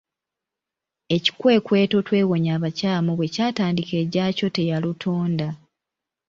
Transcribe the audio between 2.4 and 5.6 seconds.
abakyamu” bwe kyatandika egyakyo teyalutonda.